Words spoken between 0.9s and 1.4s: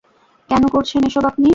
এসব